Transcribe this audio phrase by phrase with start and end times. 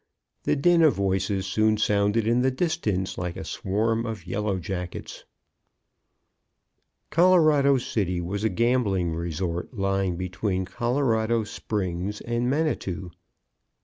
[0.45, 5.25] The din of voices soon sounded in the distance like a swarm of yellow jackets.
[7.11, 13.11] Colorado City was a gambling resort lying between Colorado Springs and Manitou.